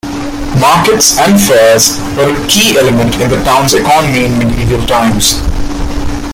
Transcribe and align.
Markets 0.59 1.19
and 1.19 1.39
fairs 1.39 1.99
were 2.17 2.33
a 2.33 2.47
key 2.47 2.75
element 2.75 3.13
in 3.19 3.29
the 3.29 3.39
town's 3.43 3.75
economy 3.75 4.25
in 4.25 4.35
medieval 4.39 4.83
times. 4.87 5.43